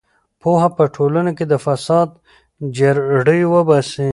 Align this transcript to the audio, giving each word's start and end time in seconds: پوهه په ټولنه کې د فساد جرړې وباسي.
پوهه 0.41 0.69
په 0.77 0.83
ټولنه 0.95 1.31
کې 1.37 1.45
د 1.51 1.55
فساد 1.65 2.09
جرړې 2.77 3.39
وباسي. 3.53 4.09